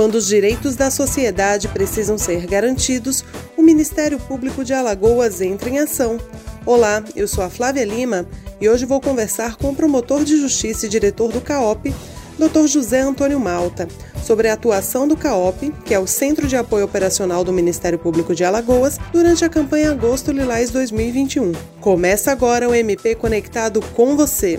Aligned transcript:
Quando 0.00 0.14
os 0.14 0.28
direitos 0.28 0.76
da 0.76 0.90
sociedade 0.90 1.68
precisam 1.68 2.16
ser 2.16 2.46
garantidos, 2.46 3.22
o 3.54 3.60
Ministério 3.60 4.18
Público 4.18 4.64
de 4.64 4.72
Alagoas 4.72 5.42
entra 5.42 5.68
em 5.68 5.78
ação. 5.78 6.18
Olá, 6.64 7.04
eu 7.14 7.28
sou 7.28 7.44
a 7.44 7.50
Flávia 7.50 7.84
Lima 7.84 8.26
e 8.58 8.66
hoje 8.66 8.86
vou 8.86 8.98
conversar 8.98 9.56
com 9.56 9.68
o 9.68 9.76
promotor 9.76 10.24
de 10.24 10.38
justiça 10.40 10.86
e 10.86 10.88
diretor 10.88 11.30
do 11.30 11.42
CAOP, 11.42 11.94
Dr. 12.38 12.66
José 12.66 13.02
Antônio 13.02 13.38
Malta, 13.38 13.86
sobre 14.24 14.48
a 14.48 14.54
atuação 14.54 15.06
do 15.06 15.18
CAOP, 15.18 15.70
que 15.84 15.92
é 15.92 15.98
o 15.98 16.06
Centro 16.06 16.48
de 16.48 16.56
Apoio 16.56 16.86
Operacional 16.86 17.44
do 17.44 17.52
Ministério 17.52 17.98
Público 17.98 18.34
de 18.34 18.42
Alagoas, 18.42 18.98
durante 19.12 19.44
a 19.44 19.50
campanha 19.50 19.90
Agosto 19.90 20.32
Lilás 20.32 20.70
2021. 20.70 21.52
Começa 21.78 22.32
agora 22.32 22.66
o 22.66 22.74
MP 22.74 23.14
Conectado 23.16 23.82
com 23.94 24.16
você. 24.16 24.58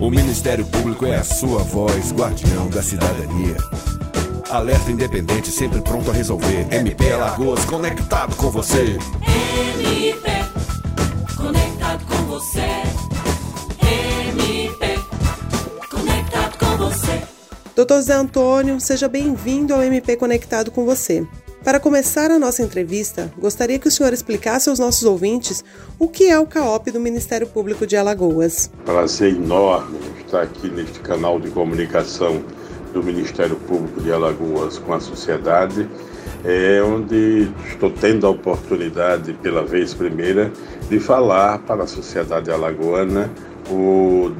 O 0.00 0.08
Ministério 0.08 0.64
Público 0.64 1.04
é 1.04 1.14
a 1.16 1.22
sua 1.22 1.62
voz, 1.62 2.10
guardião 2.10 2.70
da 2.70 2.82
cidadania. 2.82 3.54
Alerta 4.48 4.90
independente, 4.90 5.50
sempre 5.50 5.82
pronto 5.82 6.10
a 6.10 6.14
resolver. 6.14 6.66
MP 6.70 7.12
Alagoas, 7.12 7.66
conectado 7.66 8.34
com 8.34 8.50
você. 8.50 8.96
MP, 10.00 10.30
conectado 11.36 12.06
com 12.06 12.24
você. 12.24 12.64
MP, 13.82 14.98
conectado 15.90 16.58
com 16.58 16.76
você. 16.78 17.22
Doutor 17.76 18.00
Zé 18.00 18.14
Antônio, 18.14 18.80
seja 18.80 19.06
bem-vindo 19.06 19.74
ao 19.74 19.82
MP 19.82 20.16
Conectado 20.16 20.70
com 20.70 20.86
você. 20.86 21.26
Para 21.62 21.78
começar 21.78 22.30
a 22.30 22.38
nossa 22.38 22.62
entrevista, 22.62 23.30
gostaria 23.38 23.78
que 23.78 23.86
o 23.86 23.90
senhor 23.90 24.14
explicasse 24.14 24.70
aos 24.70 24.78
nossos 24.78 25.04
ouvintes 25.04 25.62
o 25.98 26.08
que 26.08 26.24
é 26.24 26.38
o 26.38 26.46
CAOP 26.46 26.90
do 26.90 26.98
Ministério 26.98 27.46
Público 27.46 27.86
de 27.86 27.98
Alagoas. 27.98 28.70
Prazer 28.86 29.34
enorme 29.34 29.98
estar 30.24 30.40
aqui 30.40 30.70
neste 30.70 31.00
canal 31.00 31.38
de 31.38 31.50
comunicação 31.50 32.42
do 32.94 33.02
Ministério 33.02 33.56
Público 33.56 34.00
de 34.00 34.10
Alagoas 34.10 34.78
com 34.78 34.94
a 34.94 35.00
sociedade, 35.00 35.86
é 36.44 36.82
onde 36.82 37.50
estou 37.68 37.90
tendo 37.90 38.26
a 38.26 38.30
oportunidade, 38.30 39.34
pela 39.34 39.62
vez 39.62 39.92
primeira, 39.92 40.50
de 40.88 40.98
falar 40.98 41.58
para 41.58 41.84
a 41.84 41.86
sociedade 41.86 42.50
alagoana 42.50 43.30
o, 43.70 44.32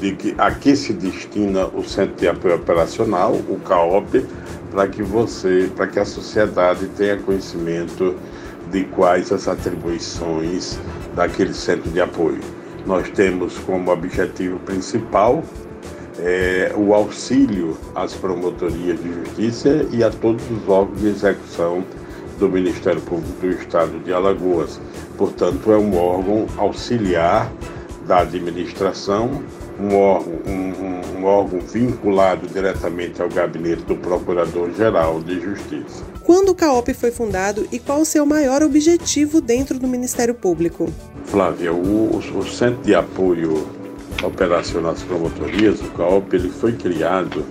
de, 0.00 0.14
de, 0.14 0.34
a 0.38 0.50
que 0.50 0.74
se 0.74 0.94
destina 0.94 1.66
o 1.66 1.84
Centro 1.84 2.16
de 2.16 2.28
Apoio 2.28 2.56
Operacional, 2.56 3.32
o 3.34 3.60
CAOP, 3.60 4.24
para 4.72 4.88
que 4.88 5.02
você, 5.02 5.70
para 5.76 5.86
que 5.86 6.00
a 6.00 6.04
sociedade 6.04 6.86
tenha 6.96 7.18
conhecimento 7.18 8.16
de 8.70 8.84
quais 8.84 9.30
as 9.30 9.46
atribuições 9.46 10.78
daquele 11.14 11.52
centro 11.52 11.90
de 11.90 12.00
apoio. 12.00 12.40
Nós 12.86 13.08
temos 13.10 13.58
como 13.58 13.92
objetivo 13.92 14.58
principal 14.60 15.44
é, 16.18 16.72
o 16.74 16.94
auxílio 16.94 17.76
às 17.94 18.14
promotorias 18.14 18.98
de 19.00 19.12
justiça 19.12 19.86
e 19.92 20.02
a 20.02 20.10
todos 20.10 20.42
os 20.50 20.68
órgãos 20.68 21.00
de 21.00 21.08
execução 21.08 21.84
do 22.38 22.48
Ministério 22.48 23.00
Público 23.02 23.40
do 23.40 23.50
Estado 23.50 23.98
de 24.02 24.12
Alagoas. 24.12 24.80
Portanto, 25.18 25.70
é 25.70 25.76
um 25.76 25.96
órgão 25.96 26.46
auxiliar 26.56 27.52
da 28.06 28.20
administração 28.20 29.42
um 29.82 29.96
órgão, 29.96 30.32
um, 30.46 31.18
um 31.18 31.24
órgão 31.24 31.60
vinculado 31.60 32.46
diretamente 32.46 33.20
ao 33.20 33.28
gabinete 33.28 33.82
do 33.82 33.96
Procurador-Geral 33.96 35.20
de 35.20 35.40
Justiça. 35.40 36.04
Quando 36.24 36.50
o 36.50 36.54
CAOP 36.54 36.94
foi 36.94 37.10
fundado 37.10 37.66
e 37.72 37.78
qual 37.78 38.00
o 38.00 38.04
seu 38.04 38.24
maior 38.24 38.62
objetivo 38.62 39.40
dentro 39.40 39.78
do 39.78 39.88
Ministério 39.88 40.34
Público? 40.34 40.88
Flávia, 41.24 41.72
o, 41.72 42.16
o 42.16 42.44
Centro 42.44 42.82
de 42.82 42.94
Apoio 42.94 43.66
Operacional 44.22 44.92
às 44.92 45.02
Promotorias, 45.02 45.80
o 45.80 45.90
CAOP, 45.90 46.34
ele 46.34 46.50
foi 46.50 46.72
criado 46.72 47.44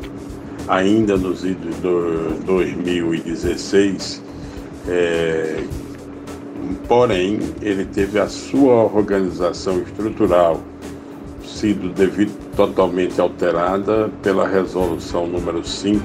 ainda 0.67 1.17
nos 1.17 1.43
idos 1.43 1.75
de 1.75 2.45
2016, 2.45 4.21
é, 4.88 5.63
porém 6.88 7.39
ele 7.61 7.83
teve 7.85 8.19
a 8.19 8.29
sua 8.29 8.83
organização 8.85 9.81
estrutural 9.81 10.61
sido 11.61 11.94
devido, 11.94 12.35
totalmente 12.55 13.22
alterada 13.22 14.09
pela 14.23 14.47
resolução 14.47 15.27
número 15.27 15.63
5 15.63 16.03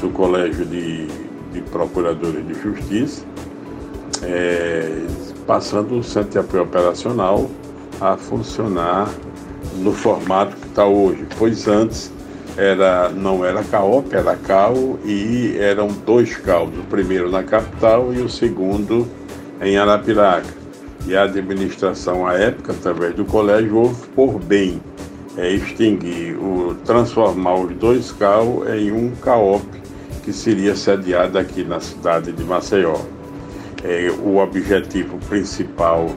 do 0.00 0.10
Colégio 0.10 0.66
de, 0.66 1.06
de 1.52 1.60
Procuradores 1.70 2.44
de 2.44 2.54
Justiça, 2.54 3.24
é, 4.24 5.06
passando 5.46 6.00
o 6.00 6.02
Centro 6.02 6.30
de 6.30 6.38
Apoio 6.38 6.64
Operacional 6.64 7.48
a 8.00 8.16
funcionar 8.16 9.08
no 9.76 9.92
formato 9.92 10.56
que 10.56 10.66
está 10.66 10.84
hoje, 10.84 11.24
pois 11.38 11.68
antes 11.68 12.12
era, 12.56 13.08
não 13.10 13.44
era 13.44 13.62
CAOP, 13.62 14.12
era 14.12 14.34
CAO 14.34 14.98
e 15.04 15.56
eram 15.56 15.86
dois 16.04 16.34
CAOs, 16.36 16.76
o 16.76 16.82
primeiro 16.90 17.30
na 17.30 17.44
capital 17.44 18.12
e 18.12 18.20
o 18.20 18.28
segundo 18.28 19.06
em 19.62 19.78
Arapiraca. 19.78 20.66
E 21.06 21.16
a 21.16 21.22
administração 21.22 22.26
à 22.26 22.34
época, 22.34 22.72
através 22.72 23.14
do 23.14 23.24
colégio, 23.24 23.76
houve 23.76 24.08
por 24.08 24.40
bem 24.40 24.80
é, 25.36 25.50
extinguir, 25.52 26.36
o, 26.36 26.74
transformar 26.84 27.54
os 27.54 27.74
dois 27.76 28.12
CAO 28.12 28.64
em 28.68 28.90
um 28.90 29.10
CAOP 29.16 29.64
que 30.24 30.32
seria 30.32 30.74
sediado 30.74 31.38
aqui 31.38 31.62
na 31.62 31.78
cidade 31.80 32.32
de 32.32 32.42
Maceió. 32.42 32.96
É, 33.84 34.10
o 34.10 34.38
objetivo 34.38 35.18
principal 35.28 36.10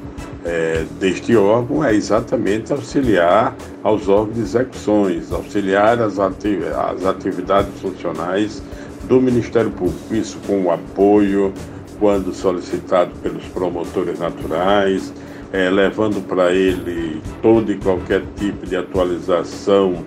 é, 0.44 0.86
deste 1.00 1.36
órgão 1.36 1.84
é 1.84 1.94
exatamente 1.94 2.72
auxiliar 2.72 3.56
aos 3.84 4.08
órgãos 4.08 4.36
de 4.36 4.42
execuções, 4.42 5.32
auxiliar 5.32 6.02
as, 6.02 6.18
ati 6.18 6.60
as 6.94 7.06
atividades 7.06 7.80
funcionais 7.82 8.64
do 9.04 9.22
Ministério 9.22 9.72
Público, 9.72 10.16
isso 10.16 10.38
com 10.48 10.64
o 10.64 10.72
apoio, 10.72 11.54
quando 12.00 12.34
solicitado 12.34 13.12
pelos 13.22 13.44
promotores 13.46 14.18
naturais, 14.20 15.14
é, 15.52 15.70
levando 15.70 16.26
para 16.26 16.54
ele 16.54 17.22
todo 17.42 17.72
e 17.72 17.78
qualquer 17.78 18.22
tipo 18.38 18.66
de 18.66 18.76
atualização, 18.76 20.06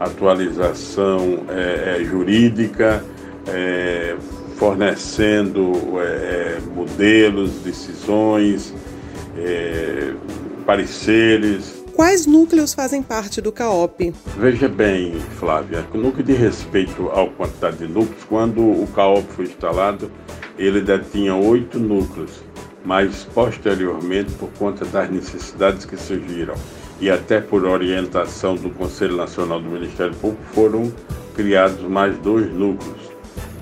atualização 0.00 1.44
é, 1.48 1.98
é, 2.00 2.04
jurídica, 2.04 3.04
é, 3.46 4.16
fornecendo 4.56 5.72
é, 6.00 6.58
modelos, 6.74 7.52
decisões, 7.62 8.74
pareceres. 10.66 11.84
Quais 11.94 12.26
núcleos 12.26 12.74
fazem 12.74 13.02
parte 13.02 13.40
do 13.40 13.52
CAOP? 13.52 14.12
Veja 14.36 14.68
bem, 14.68 15.14
Flávia, 15.38 15.84
no 15.94 16.12
que 16.12 16.22
diz 16.22 16.38
respeito 16.38 17.08
à 17.10 17.26
quantidade 17.26 17.78
de 17.78 17.88
núcleos, 17.88 18.24
quando 18.28 18.60
o 18.60 18.86
CAOP 18.94 19.32
foi 19.32 19.44
instalado, 19.44 20.10
ele 20.58 20.80
detinha 20.80 21.34
oito 21.36 21.78
núcleos, 21.78 22.42
mas 22.88 23.28
posteriormente, 23.34 24.32
por 24.32 24.48
conta 24.58 24.82
das 24.86 25.10
necessidades 25.10 25.84
que 25.84 25.94
surgiram 25.94 26.54
e 26.98 27.10
até 27.10 27.38
por 27.38 27.66
orientação 27.66 28.54
do 28.54 28.70
Conselho 28.70 29.14
Nacional 29.14 29.60
do 29.60 29.68
Ministério 29.68 30.14
Público, 30.14 30.42
foram 30.54 30.90
criados 31.34 31.82
mais 31.82 32.16
dois 32.16 32.50
núcleos, 32.50 32.96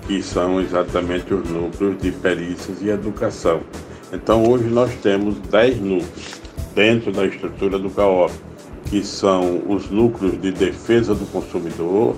que 0.07 0.23
são 0.23 0.61
exatamente 0.61 1.35
os 1.35 1.45
núcleos 1.51 1.99
de 1.99 2.13
perícias 2.13 2.81
e 2.81 2.89
educação. 2.89 3.63
Então, 4.13 4.49
hoje 4.49 4.67
nós 4.67 4.95
temos 5.03 5.41
dez 5.51 5.77
núcleos 5.81 6.41
dentro 6.73 7.11
da 7.11 7.27
estrutura 7.27 7.81
do 7.81 7.91
CAOP, 7.91 8.33
que 8.89 9.03
são 9.03 9.61
os 9.67 9.91
núcleos 9.91 10.41
de 10.41 10.53
defesa 10.53 11.17
do 11.17 11.27
consumidor, 11.33 12.15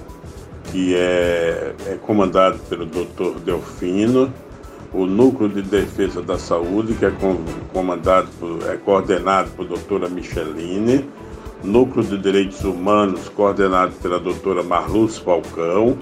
que 0.71 0.95
é, 0.95 1.73
é 1.87 1.99
comandado 2.03 2.59
pelo 2.69 2.85
Dr. 2.85 3.41
Delfino, 3.47 4.31
o 4.93 5.07
Núcleo 5.07 5.49
de 5.49 5.63
Defesa 5.63 6.23
da 6.23 6.39
Saúde, 6.39 6.95
que 6.95 7.05
é 7.05 7.13
comandado 7.73 8.29
por, 8.39 8.63
é 8.71 8.77
coordenado 8.77 9.51
por 9.51 9.67
doutora 9.67 10.09
Micheline, 10.09 11.05
Núcleo 11.63 12.05
de 12.05 12.19
Direitos 12.19 12.63
Humanos, 12.65 13.29
coordenado 13.29 13.93
pela 14.01 14.19
doutora 14.19 14.63
Marluz 14.63 15.19
Falcão, 15.19 15.97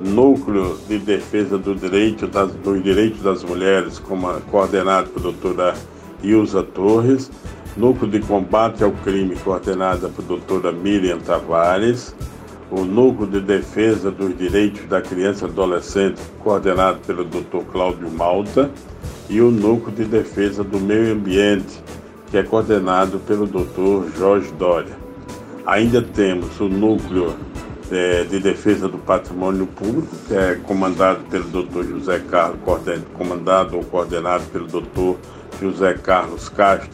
Núcleo 0.00 0.76
de 0.88 0.98
Defesa 0.98 1.56
do 1.56 1.74
direito 1.74 2.26
das, 2.26 2.52
dos 2.52 2.82
Direitos 2.82 3.22
das 3.22 3.42
Mulheres, 3.42 3.98
como, 3.98 4.28
coordenado 4.50 5.08
por 5.10 5.22
doutora 5.22 5.74
Ilza 6.22 6.62
Torres, 6.62 7.30
Núcleo 7.76 8.10
de 8.10 8.20
Combate 8.20 8.82
ao 8.82 8.90
Crime, 8.90 9.36
coordenada 9.36 10.08
por 10.08 10.24
doutora 10.24 10.72
Miriam 10.72 11.18
Tavares, 11.18 12.14
o 12.70 12.84
Núcleo 12.84 13.26
de 13.26 13.40
Defesa 13.40 14.10
dos 14.10 14.36
Direitos 14.36 14.86
da 14.86 15.00
Criança 15.00 15.46
e 15.46 15.50
Adolescente, 15.50 16.20
coordenado 16.40 16.98
pelo 17.06 17.24
Dr. 17.24 17.64
Cláudio 17.70 18.10
Malta, 18.10 18.70
e 19.28 19.40
o 19.40 19.50
Núcleo 19.50 19.94
de 19.94 20.04
Defesa 20.04 20.62
do 20.62 20.78
Meio 20.78 21.12
Ambiente, 21.12 21.82
que 22.30 22.36
é 22.36 22.42
coordenado 22.42 23.18
pelo 23.20 23.46
Dr. 23.46 24.16
Jorge 24.16 24.52
Dória. 24.58 24.96
Ainda 25.64 26.02
temos 26.02 26.60
o 26.60 26.68
Núcleo 26.68 27.34
é, 27.90 28.24
de 28.24 28.40
Defesa 28.40 28.88
do 28.88 28.98
Patrimônio 28.98 29.66
Público, 29.66 30.14
que 30.26 30.34
é 30.34 30.56
comandado 30.56 31.20
pelo 31.30 31.44
Dr. 31.44 31.84
José 31.84 32.20
Carlos, 32.28 32.58
comandado 33.14 33.76
ou 33.76 33.84
coordenado 33.84 34.44
pelo 34.52 34.66
Dr. 34.66 35.18
José 35.60 35.94
Carlos 35.94 36.48
Castro, 36.48 36.90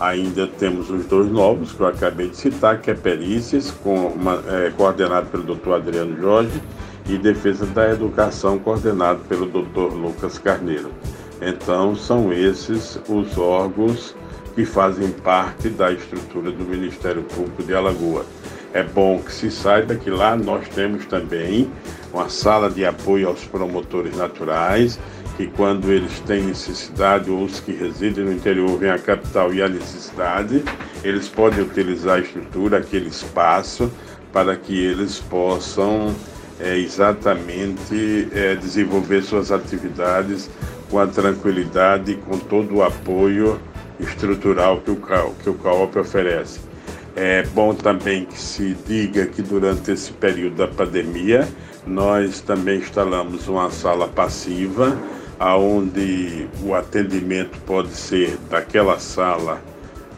Ainda 0.00 0.46
temos 0.46 0.88
os 0.88 1.04
dois 1.04 1.30
novos 1.30 1.72
que 1.72 1.80
eu 1.80 1.86
acabei 1.86 2.30
de 2.30 2.36
citar, 2.36 2.80
que 2.80 2.90
é 2.90 2.94
Perícias, 2.94 3.70
com 3.70 4.06
uma, 4.06 4.42
é, 4.48 4.72
coordenado 4.74 5.26
pelo 5.26 5.54
Dr. 5.54 5.72
Adriano 5.72 6.18
Jorge, 6.18 6.60
e 7.06 7.18
Defesa 7.18 7.66
da 7.66 7.90
Educação, 7.90 8.58
coordenado 8.58 9.20
pelo 9.28 9.46
Dr. 9.46 9.94
Lucas 9.94 10.38
Carneiro. 10.38 10.90
Então, 11.42 11.94
são 11.94 12.32
esses 12.32 12.98
os 13.08 13.36
órgãos 13.36 14.14
que 14.54 14.64
fazem 14.64 15.10
parte 15.10 15.68
da 15.68 15.92
estrutura 15.92 16.50
do 16.50 16.64
Ministério 16.64 17.22
Público 17.22 17.62
de 17.62 17.74
Alagoas. 17.74 18.26
É 18.72 18.82
bom 18.82 19.20
que 19.20 19.32
se 19.32 19.50
saiba 19.50 19.96
que 19.96 20.10
lá 20.10 20.36
nós 20.36 20.68
temos 20.68 21.04
também 21.06 21.70
uma 22.12 22.28
sala 22.28 22.70
de 22.70 22.84
apoio 22.84 23.28
aos 23.28 23.44
promotores 23.44 24.16
naturais, 24.16 24.98
que 25.40 25.46
quando 25.46 25.90
eles 25.90 26.20
têm 26.20 26.42
necessidade, 26.42 27.30
ou 27.30 27.44
os 27.44 27.60
que 27.60 27.72
residem 27.72 28.26
no 28.26 28.32
interior 28.32 28.76
vêm 28.76 28.90
à 28.90 28.98
capital 28.98 29.54
e 29.54 29.62
há 29.62 29.68
necessidade, 29.70 30.62
eles 31.02 31.28
podem 31.28 31.62
utilizar 31.62 32.18
a 32.18 32.20
estrutura, 32.20 32.76
aquele 32.76 33.08
espaço, 33.08 33.90
para 34.34 34.54
que 34.54 34.78
eles 34.78 35.18
possam 35.18 36.14
é, 36.60 36.76
exatamente 36.76 38.28
é, 38.34 38.54
desenvolver 38.54 39.22
suas 39.22 39.50
atividades 39.50 40.50
com 40.90 40.98
a 40.98 41.06
tranquilidade 41.06 42.12
e 42.12 42.16
com 42.16 42.38
todo 42.38 42.76
o 42.76 42.82
apoio 42.82 43.58
estrutural 43.98 44.82
que 44.82 44.90
o, 44.90 44.96
que 45.42 45.48
o 45.48 45.54
CAOP 45.54 45.98
oferece. 46.00 46.60
É 47.16 47.44
bom 47.54 47.74
também 47.74 48.26
que 48.26 48.38
se 48.38 48.76
diga 48.86 49.24
que 49.24 49.40
durante 49.40 49.90
esse 49.90 50.12
período 50.12 50.56
da 50.56 50.68
pandemia 50.68 51.48
nós 51.86 52.42
também 52.42 52.78
instalamos 52.78 53.48
uma 53.48 53.70
sala 53.70 54.06
passiva, 54.06 54.98
onde 55.40 56.46
o 56.62 56.74
atendimento 56.74 57.58
pode 57.60 57.90
ser 57.90 58.36
daquela 58.50 58.98
sala 58.98 59.62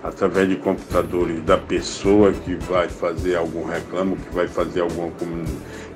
através 0.03 0.49
de 0.49 0.57
computadores 0.57 1.41
da 1.45 1.57
pessoa 1.57 2.33
que 2.33 2.55
vai 2.55 2.89
fazer 2.89 3.37
algum 3.37 3.65
reclamo, 3.65 4.17
que 4.17 4.35
vai 4.35 4.49
fazer 4.49 4.81
alguma 4.81 5.13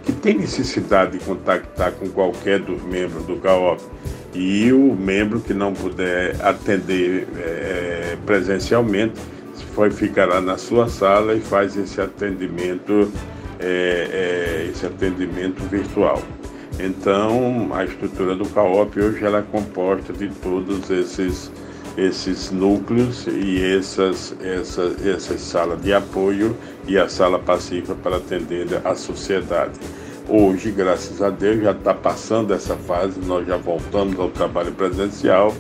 que 0.05 0.13
tem 0.13 0.39
necessidade 0.39 1.19
de 1.19 1.25
contactar 1.25 1.91
com 1.93 2.09
qualquer 2.09 2.61
dos 2.61 2.81
membros 2.85 3.25
do 3.25 3.37
CAOP 3.37 3.83
e 4.33 4.73
o 4.73 4.95
membro 4.95 5.41
que 5.41 5.53
não 5.53 5.75
puder 5.75 6.37
atender 6.41 7.27
é, 7.37 8.17
presencialmente 8.25 9.21
foi 9.75 9.91
ficará 9.91 10.41
na 10.41 10.57
sua 10.57 10.89
sala 10.89 11.35
e 11.35 11.41
faz 11.41 11.77
esse 11.77 12.01
atendimento 12.01 13.11
é, 13.59 14.65
é, 14.67 14.71
esse 14.71 14.87
atendimento 14.87 15.63
virtual. 15.65 16.23
Então 16.79 17.71
a 17.75 17.85
estrutura 17.85 18.35
do 18.35 18.47
CAOP 18.47 19.01
hoje 19.01 19.25
ela 19.25 19.39
é 19.39 19.43
composta 19.43 20.13
de 20.13 20.29
todos 20.29 20.91
esses 20.91 21.51
esses 21.97 22.51
núcleos 22.51 23.27
e 23.27 23.63
essas, 23.63 24.37
essas, 24.43 25.05
essas 25.05 25.41
salas 25.41 25.81
de 25.81 25.95
apoio 25.95 26.55
e 26.87 26.99
a 26.99 27.09
sala 27.09 27.39
passiva 27.39 27.95
para 27.95 28.17
atender 28.19 28.69
a 28.85 28.95
sociedade. 28.95 29.81
Hoje, 30.29 30.71
graças 30.71 31.23
a 31.23 31.31
Deus, 31.31 31.63
já 31.63 31.71
está 31.71 31.95
passando 31.95 32.53
essa 32.53 32.77
fase, 32.77 33.19
nós 33.21 33.47
já 33.47 33.57
voltamos 33.57 34.19
ao 34.19 34.29
trabalho 34.29 34.73
presencial 34.73 35.55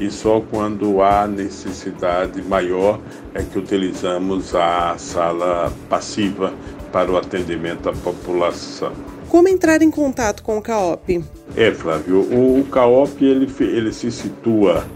e 0.00 0.10
só 0.10 0.40
quando 0.40 1.02
há 1.02 1.26
necessidade 1.26 2.42
maior 2.42 2.98
é 3.34 3.42
que 3.42 3.58
utilizamos 3.58 4.54
a 4.54 4.96
sala 4.98 5.72
passiva 5.88 6.52
para 6.90 7.10
o 7.12 7.16
atendimento 7.16 7.88
à 7.88 7.92
população. 7.92 9.15
Como 9.36 9.48
entrar 9.48 9.82
em 9.82 9.90
contato 9.90 10.42
com 10.42 10.56
o 10.56 10.62
CAOP? 10.62 11.22
É, 11.54 11.70
Flávio, 11.70 12.20
o, 12.20 12.60
o 12.60 12.64
CAOP 12.64 13.22
ele, 13.22 13.46
ele 13.60 13.92
se 13.92 14.10
situa 14.10 14.86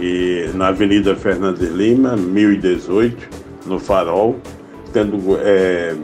e 0.00 0.50
na 0.54 0.66
Avenida 0.66 1.14
Fernandes 1.14 1.70
Lima, 1.70 2.16
1018, 2.16 3.28
no 3.66 3.78
Farol, 3.78 4.34
tendo 4.92 5.38
é, 5.38 5.94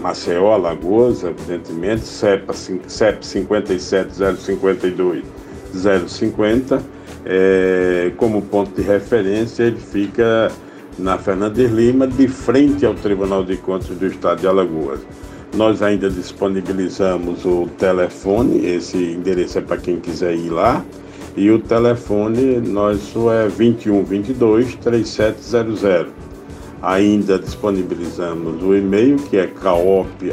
Maceió, 0.00 0.54
Alagoas, 0.54 1.22
evidentemente, 1.22 2.04
CEP, 2.04 2.52
CEP 2.88 3.24
57052 3.24 5.22
050, 6.08 6.82
é, 7.24 8.10
como 8.16 8.42
ponto 8.42 8.74
de 8.74 8.82
referência, 8.82 9.62
ele 9.62 9.78
fica 9.78 10.50
na 10.98 11.16
Fernandes 11.16 11.70
Lima, 11.70 12.08
de 12.08 12.26
frente 12.26 12.84
ao 12.84 12.94
Tribunal 12.94 13.44
de 13.44 13.56
Contas 13.56 13.96
do 13.96 14.04
Estado 14.04 14.40
de 14.40 14.48
Alagoas. 14.48 14.98
Nós 15.56 15.80
ainda 15.80 16.10
disponibilizamos 16.10 17.46
o 17.46 17.66
telefone, 17.78 18.66
esse 18.66 18.98
endereço 18.98 19.56
é 19.56 19.62
para 19.62 19.78
quem 19.78 19.98
quiser 19.98 20.34
ir 20.36 20.50
lá, 20.50 20.84
e 21.34 21.50
o 21.50 21.58
telefone 21.58 22.60
nosso 22.60 23.30
é 23.30 23.48
2122 23.48 24.74
3700. 24.76 26.12
Ainda 26.82 27.38
disponibilizamos 27.38 28.62
o 28.62 28.76
e-mail 28.76 29.16
que 29.16 29.38
é 29.38 29.46
caop.mpal.mp.br 29.46 30.26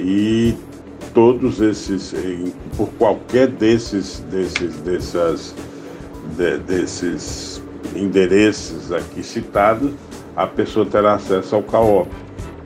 e 0.00 0.54
todos 1.12 1.60
esses, 1.60 2.14
por 2.78 2.88
qualquer 2.98 3.48
desses, 3.48 4.20
desses, 4.30 4.74
dessas, 4.76 5.54
de, 6.34 6.56
desses 6.60 7.62
endereços 7.94 8.92
aqui 8.92 9.22
citados, 9.22 9.92
a 10.36 10.46
pessoa 10.46 10.86
terá 10.86 11.14
acesso 11.14 11.54
ao 11.56 11.62
CAOP 11.62 12.08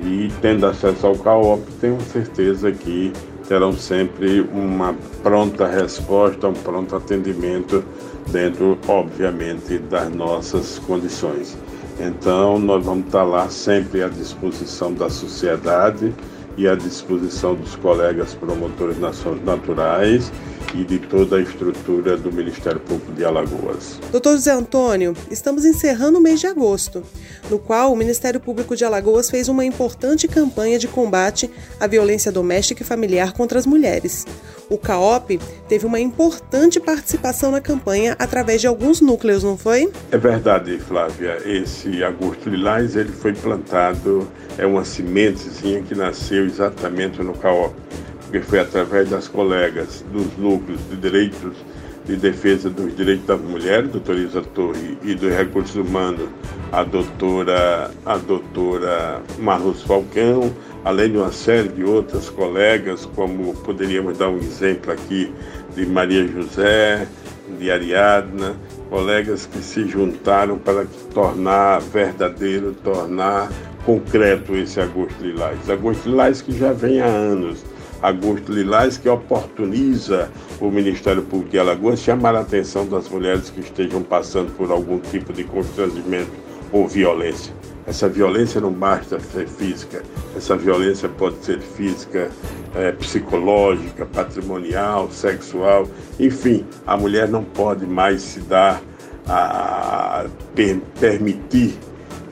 e 0.01 0.31
tendo 0.41 0.67
acesso 0.67 1.07
ao 1.07 1.17
CAOP, 1.17 1.63
tenho 1.81 2.01
certeza 2.01 2.71
que 2.73 3.13
terão 3.49 3.73
sempre 3.73 4.41
uma 4.53 4.95
pronta 5.23 5.67
resposta, 5.67 6.49
um 6.49 6.53
pronto 6.53 6.95
atendimento 6.95 7.83
dentro, 8.31 8.79
obviamente, 8.87 9.79
das 9.79 10.11
nossas 10.11 10.79
condições. 10.81 11.57
Então, 11.99 12.59
nós 12.59 12.85
vamos 12.85 13.07
estar 13.07 13.25
lá 13.25 13.49
sempre 13.49 14.03
à 14.03 14.09
disposição 14.09 14.93
da 14.93 15.11
sociedade 15.11 16.15
e 16.57 16.69
à 16.69 16.75
disposição 16.75 17.55
dos 17.55 17.75
colegas 17.77 18.35
promotores 18.35 18.99
naturais 19.45 20.31
e 20.75 20.85
de 20.85 20.99
toda 20.99 21.37
a 21.37 21.41
estrutura 21.41 22.17
do 22.17 22.33
Ministério 22.33 22.81
Público 22.81 23.13
de 23.13 23.25
Alagoas. 23.25 23.99
Doutor 24.11 24.33
José 24.33 24.53
Antônio, 24.53 25.15
estamos 25.31 25.65
encerrando 25.65 26.19
o 26.19 26.23
mês 26.23 26.41
de 26.41 26.47
agosto, 26.47 27.03
no 27.51 27.59
qual 27.59 27.93
o 27.93 27.97
Ministério 27.97 28.41
Público 28.41 28.77
de 28.77 28.85
Alagoas 28.85 29.31
fez 29.31 29.49
uma 29.49 29.65
importante 29.65 30.29
campanha 30.29 30.79
de 30.79 30.89
combate 30.89 31.51
à 31.81 31.87
violência 31.87 32.31
doméstica 32.31 32.83
e 32.83 32.87
familiar 32.87 33.33
contra 33.33 33.59
as 33.59 33.67
mulheres. 33.67 34.27
O 34.71 34.77
CAOP 34.77 35.41
teve 35.67 35.87
uma 35.87 35.99
importante 35.99 36.79
participação 36.79 37.51
na 37.51 37.61
campanha 37.61 38.15
através 38.19 38.61
de 38.61 38.67
alguns 38.67 39.01
núcleos, 39.01 39.43
não 39.43 39.57
foi? 39.57 39.91
É 40.13 40.19
verdade, 40.19 40.79
Flávia. 40.79 41.39
Esse 41.45 42.05
Agosto 42.05 42.51
Lilás 42.51 42.95
ele 42.95 43.13
foi 43.13 43.33
plantado, 43.33 44.29
é 44.59 44.67
uma 44.67 44.85
sementezinha 44.85 45.83
que 45.83 45.95
nasceu 45.95 46.45
exatamente 46.45 47.23
no 47.23 47.33
CAOP 47.33 47.88
porque 48.29 48.43
foi 48.43 48.61
através 48.61 49.09
das 49.09 49.27
colegas 49.27 50.05
dos 50.13 50.37
núcleos 50.37 50.81
de 50.91 50.97
direitos 50.97 51.57
de 52.05 52.17
defesa 52.17 52.71
dos 52.71 52.95
direitos 52.95 53.27
das 53.27 53.41
mulheres, 53.41 53.91
doutora 53.91 54.19
Isa 54.19 54.43
Torre, 54.55 54.99
e 55.03 55.15
dos 55.15 55.31
recursos 55.31 55.77
humanos, 55.77 56.29
a 56.73 56.83
doutora, 56.83 57.91
a 58.05 58.17
doutora 58.17 59.23
Marlos 59.39 59.83
Falcão, 59.83 60.51
além 60.85 61.13
de 61.13 61.19
uma 61.19 61.33
série 61.33 61.69
de 61.69 61.85
outras 61.85 62.31
colegas, 62.31 63.07
como 63.15 63.55
poderíamos 63.57 64.17
dar 64.17 64.29
um 64.31 64.39
exemplo 64.39 64.93
aqui 64.93 65.33
de 65.75 65.85
Maria 65.87 66.27
José, 66.27 67.07
de 67.59 67.71
Ariadna, 67.71 68.57
colegas 68.89 69.47
que 69.47 69.59
se 69.59 69.87
juntaram 69.87 70.59
para 70.59 70.87
tornar 71.13 71.81
verdadeiro, 71.81 72.75
tornar 72.85 73.51
concreto 73.85 74.55
esse 74.55 74.81
Agosto 74.81 75.23
Lilás. 75.23 75.69
Agosto 75.69 76.09
Lilás 76.09 76.41
que 76.41 76.57
já 76.59 76.73
vem 76.73 77.01
há 77.01 77.07
anos 77.07 77.65
Agosto 78.03 78.53
Lilás, 78.53 78.97
que 78.97 79.09
oportuniza 79.09 80.31
o 80.61 80.71
Ministério 80.71 81.23
Público 81.23 81.51
de 81.51 81.59
Alagoas 81.59 82.01
chamar 82.01 82.37
a 82.37 82.41
atenção 82.41 82.87
das 82.87 83.09
mulheres 83.09 83.51
que 83.51 83.61
estejam 83.61 84.03
passando 84.03 84.55
por 84.57 84.71
algum 84.71 84.99
tipo 84.99 85.33
de 85.33 85.45
constrangimento 85.45 86.31
ou 86.71 86.87
violência. 86.87 87.53
Essa 87.87 88.09
violência 88.09 88.61
não 88.61 88.71
basta 88.71 89.19
ser 89.19 89.49
física, 89.49 90.03
essa 90.37 90.55
violência 90.55 91.09
pode 91.09 91.43
ser 91.45 91.59
física, 91.59 92.31
é, 92.75 92.93
psicológica, 92.93 94.05
patrimonial, 94.05 95.11
sexual, 95.11 95.89
enfim, 96.21 96.67
a 96.87 96.97
mulher 96.97 97.29
não 97.29 97.43
pode 97.43 97.87
mais 97.87 98.21
se 98.21 98.41
dar 98.41 98.83
a, 99.27 100.21
a 100.21 100.27
per, 100.55 100.81
permitir 101.01 101.79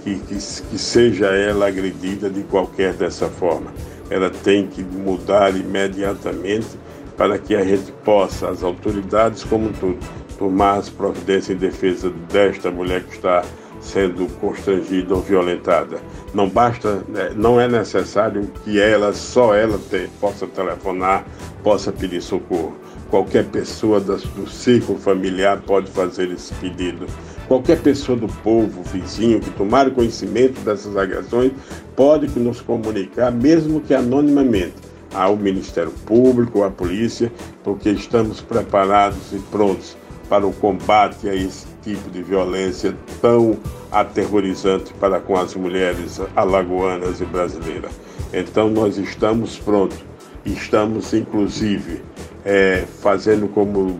que, 0.04 0.16
que, 0.16 0.34
que 0.34 0.78
seja 0.78 1.26
ela 1.28 1.68
agredida 1.68 2.28
de 2.28 2.42
qualquer 2.42 2.92
dessa 2.92 3.26
forma 3.26 3.72
ela 4.10 4.30
tem 4.30 4.66
que 4.66 4.82
mudar 4.82 5.54
imediatamente 5.56 6.78
para 7.16 7.38
que 7.38 7.54
a 7.54 7.64
gente 7.64 7.92
possa, 8.04 8.48
as 8.48 8.62
autoridades 8.62 9.42
como 9.44 9.70
todo, 9.72 9.98
tomar 10.38 10.74
as 10.74 10.88
providências 10.88 11.56
em 11.56 11.58
defesa 11.58 12.10
desta 12.30 12.70
mulher 12.70 13.02
que 13.04 13.14
está 13.14 13.42
sendo 13.80 14.26
constrangida 14.40 15.14
ou 15.14 15.22
violentada. 15.22 15.98
Não 16.34 16.48
basta, 16.48 17.04
né, 17.08 17.32
não 17.34 17.60
é 17.60 17.68
necessário 17.68 18.50
que 18.64 18.80
ela, 18.80 19.12
só 19.12 19.54
ela 19.54 19.78
te, 19.78 20.08
possa 20.20 20.46
telefonar, 20.46 21.24
possa 21.62 21.92
pedir 21.92 22.20
socorro. 22.20 22.76
Qualquer 23.08 23.44
pessoa 23.44 24.00
do 24.00 24.48
círculo 24.48 24.98
familiar 24.98 25.60
pode 25.64 25.90
fazer 25.90 26.30
esse 26.30 26.52
pedido. 26.54 27.06
Qualquer 27.48 27.80
pessoa 27.80 28.18
do 28.18 28.26
povo, 28.26 28.82
vizinho, 28.82 29.40
que 29.40 29.50
tomar 29.50 29.90
conhecimento 29.90 30.60
dessas 30.62 30.96
agressões, 30.96 31.52
pode 31.94 32.26
nos 32.38 32.60
comunicar, 32.60 33.30
mesmo 33.30 33.80
que 33.80 33.94
anonimamente, 33.94 34.74
ao 35.14 35.36
Ministério 35.36 35.92
Público, 36.04 36.64
à 36.64 36.70
polícia, 36.70 37.32
porque 37.62 37.90
estamos 37.90 38.40
preparados 38.40 39.32
e 39.32 39.38
prontos 39.50 39.96
para 40.28 40.46
o 40.46 40.52
combate 40.52 41.28
a 41.28 41.34
esse 41.34 41.66
tipo 41.82 42.10
de 42.10 42.22
violência 42.22 42.94
tão 43.22 43.56
aterrorizante 43.92 44.92
para 44.94 45.20
com 45.20 45.36
as 45.36 45.54
mulheres 45.54 46.20
alagoanas 46.34 47.20
e 47.20 47.24
brasileiras. 47.24 47.92
Então 48.32 48.68
nós 48.68 48.98
estamos 48.98 49.56
prontos, 49.56 49.98
estamos 50.44 51.14
inclusive 51.14 52.02
é, 52.44 52.84
fazendo 53.00 53.48
como 53.48 53.98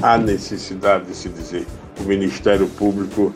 há 0.00 0.16
necessidade 0.16 1.06
de 1.06 1.16
se 1.16 1.28
dizer, 1.28 1.66
o 2.00 2.04
Ministério 2.04 2.66
Público 2.66 3.32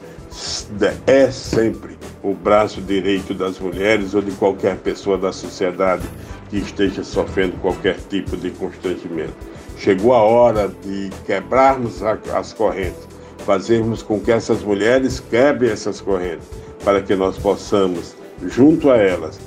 é 1.07 1.31
sempre 1.31 1.97
o 2.23 2.35
braço 2.35 2.81
direito 2.81 3.35
das 3.35 3.59
mulheres 3.59 4.15
ou 4.15 4.23
de 4.23 4.33
qualquer 4.33 4.77
pessoa 4.77 5.17
da 5.19 5.33
sociedade 5.33 6.03
que 6.49 6.59
esteja 6.59 7.05
sofrendo 7.05 7.57
qualquer 7.59 7.97
tipo 8.09 8.37
de 8.37 8.51
constrangimento. 8.51 9.35
Chegou 9.77 10.15
a 10.15 10.23
hora 10.23 10.73
de 10.83 11.11
quebrarmos 11.27 12.03
as 12.03 12.53
correntes, 12.53 13.07
fazermos 13.45 14.03
com 14.03 14.19
que 14.19 14.33
essas 14.33 14.63
mulheres 14.63 15.21
quebrem 15.21 15.71
essas 15.71 16.01
correntes, 16.01 16.47
para 16.83 17.03
que 17.03 17.15
nós 17.15 17.37
possamos, 17.39 18.17
junto 18.47 18.91
a 18.91 18.97
elas, 18.97 19.39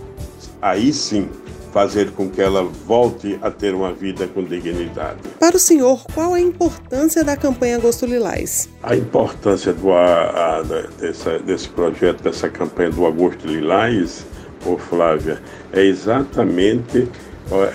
aí 0.61 0.93
sim, 0.93 1.29
fazer 1.77 2.09
com 2.09 2.27
que 2.27 2.41
ela 2.41 2.63
volte 2.63 3.37
a 3.39 3.51
ter 3.51 3.75
uma 3.75 3.93
vida 3.93 4.25
com 4.25 4.43
dignidade. 4.43 5.19
Para 5.39 5.55
o 5.55 5.59
senhor, 5.59 6.03
qual 6.11 6.33
a 6.33 6.41
importância 6.41 7.23
da 7.23 7.37
campanha 7.37 7.75
Agosto 7.75 8.07
Lilás? 8.07 8.67
A 8.81 8.95
importância 8.95 9.71
do, 9.73 9.93
a, 9.93 10.57
a, 10.57 10.61
dessa, 10.99 11.37
desse 11.37 11.69
projeto, 11.69 12.23
dessa 12.23 12.49
campanha 12.49 12.89
do 12.89 13.05
Agosto 13.05 13.45
Lilás, 13.45 14.25
ô 14.65 14.75
Flávia, 14.75 15.39
é 15.71 15.85
exatamente 15.85 17.07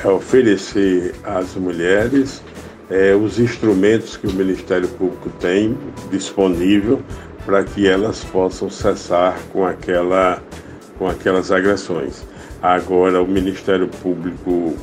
é 0.05 0.09
oferecer 0.09 1.15
às 1.23 1.55
mulheres 1.55 2.43
é, 2.91 3.15
os 3.15 3.39
instrumentos 3.39 4.17
que 4.17 4.27
o 4.27 4.33
Ministério 4.33 4.89
Público 4.89 5.31
tem 5.39 5.79
disponível 6.11 7.01
para 7.47 7.63
que 7.63 7.87
elas 7.87 8.25
possam 8.25 8.69
cessar 8.69 9.39
com, 9.53 9.65
aquela, 9.65 10.43
com 10.99 11.07
aquelas 11.07 11.53
agressões. 11.53 12.32
Agora, 12.63 13.21
o 13.21 13.27
Ministério 13.27 13.89
Público 13.89 14.75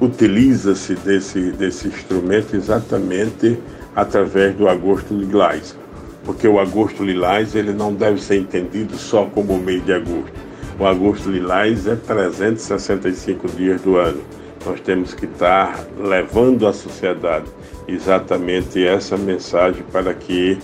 utiliza-se 0.00 0.94
desse, 0.96 1.52
desse 1.52 1.88
instrumento 1.88 2.56
exatamente 2.56 3.58
através 3.94 4.54
do 4.56 4.68
agosto 4.68 5.14
lilás, 5.14 5.76
porque 6.24 6.46
o 6.48 6.58
agosto 6.58 7.04
lilás 7.04 7.54
ele 7.54 7.72
não 7.72 7.94
deve 7.94 8.20
ser 8.20 8.36
entendido 8.36 8.96
só 8.96 9.24
como 9.26 9.58
mês 9.58 9.84
de 9.84 9.92
agosto. 9.92 10.32
O 10.78 10.86
agosto 10.86 11.30
lilás 11.30 11.86
é 11.86 11.96
365 11.96 13.48
dias 13.48 13.80
do 13.82 13.96
ano 13.96 14.22
nós 14.64 14.80
temos 14.80 15.14
que 15.14 15.24
estar 15.24 15.86
levando 15.98 16.66
à 16.66 16.72
sociedade 16.72 17.46
exatamente 17.86 18.84
essa 18.84 19.16
mensagem 19.16 19.82
para 19.92 20.12
que 20.12 20.58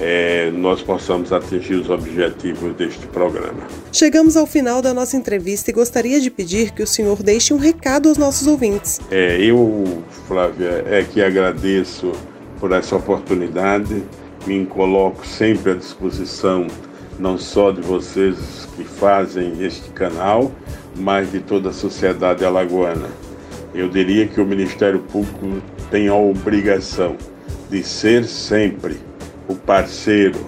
é, 0.00 0.50
nós 0.50 0.82
possamos 0.82 1.32
atingir 1.32 1.74
os 1.74 1.90
objetivos 1.90 2.74
deste 2.74 3.06
programa. 3.06 3.66
Chegamos 3.92 4.36
ao 4.36 4.46
final 4.46 4.82
da 4.82 4.92
nossa 4.92 5.16
entrevista 5.16 5.70
e 5.70 5.74
gostaria 5.74 6.20
de 6.20 6.30
pedir 6.30 6.72
que 6.72 6.82
o 6.82 6.86
senhor 6.86 7.22
deixe 7.22 7.52
um 7.54 7.58
recado 7.58 8.08
aos 8.08 8.18
nossos 8.18 8.46
ouvintes. 8.46 9.00
É, 9.10 9.40
eu, 9.40 10.02
Flávia, 10.26 10.84
é 10.86 11.04
que 11.04 11.22
agradeço 11.22 12.12
por 12.58 12.72
essa 12.72 12.96
oportunidade, 12.96 14.02
me 14.46 14.64
coloco 14.66 15.26
sempre 15.26 15.72
à 15.72 15.74
disposição 15.74 16.66
não 17.18 17.38
só 17.38 17.70
de 17.70 17.80
vocês 17.80 18.68
que 18.76 18.84
fazem 18.84 19.62
este 19.64 19.90
canal, 19.90 20.50
mas 20.96 21.30
de 21.30 21.40
toda 21.40 21.70
a 21.70 21.72
sociedade 21.72 22.44
alagoana. 22.44 23.08
Eu 23.74 23.88
diria 23.88 24.26
que 24.26 24.40
o 24.40 24.46
Ministério 24.46 24.98
Público 24.98 25.62
tem 25.90 26.08
a 26.08 26.14
obrigação 26.14 27.16
de 27.70 27.82
ser 27.82 28.24
sempre 28.24 28.98
o 29.52 29.54
parceiro, 29.54 30.38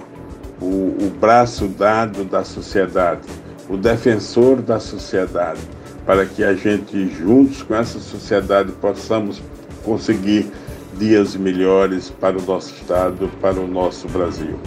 o, 0.59 0.65
o 0.65 1.13
braço 1.19 1.67
dado 1.67 2.23
da 2.23 2.43
sociedade, 2.43 3.27
o 3.69 3.77
defensor 3.77 4.61
da 4.61 4.79
sociedade, 4.79 5.61
para 6.05 6.25
que 6.25 6.43
a 6.43 6.53
gente, 6.53 7.07
juntos 7.15 7.61
com 7.63 7.75
essa 7.75 7.99
sociedade, 7.99 8.71
possamos 8.73 9.41
conseguir 9.83 10.51
dias 10.97 11.35
melhores 11.35 12.09
para 12.09 12.37
o 12.37 12.41
nosso 12.41 12.73
Estado, 12.73 13.29
para 13.41 13.59
o 13.59 13.67
nosso 13.67 14.07
Brasil. 14.07 14.59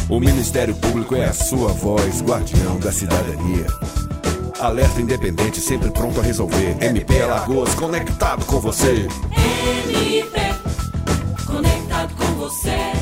O 0.09 0.19
Ministério 0.19 0.75
Público 0.75 1.15
é 1.15 1.23
a 1.23 1.33
sua 1.33 1.69
voz, 1.69 2.21
guardião 2.21 2.77
da 2.79 2.91
cidadania. 2.91 4.00
Alerta 4.61 5.01
independente, 5.01 5.59
sempre 5.59 5.89
pronto 5.89 6.19
a 6.19 6.23
resolver. 6.23 6.77
MP 6.79 7.19
Alagoas, 7.19 7.73
conectado 7.73 8.45
com 8.45 8.59
você. 8.59 9.07
MP 9.89 10.39
Conectado 11.47 12.13
com 12.15 12.33
você. 12.35 13.00